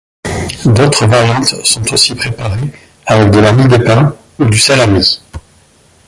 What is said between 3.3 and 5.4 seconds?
la mie de pain ou du salami.